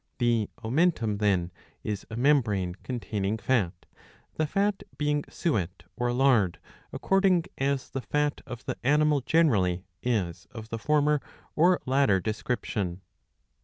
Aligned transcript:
The 0.17 0.49
omentum, 0.63 1.19
then, 1.19 1.51
is 1.83 2.07
a 2.09 2.15
membrane 2.15 2.73
containing 2.81 3.37
fat; 3.37 3.85
the 4.33 4.47
fat 4.47 4.81
being 4.97 5.23
suet 5.29 5.83
or 5.95 6.11
lard 6.11 6.57
according 6.91 7.45
as 7.59 7.87
the 7.87 8.01
fat 8.01 8.41
of 8.47 8.65
the 8.65 8.77
animaj 8.83 9.27
generally 9.27 9.85
is 10.01 10.47
of 10.49 10.69
the 10.69 10.79
former 10.79 11.21
or 11.55 11.81
latter 11.85 12.19
description. 12.19 13.01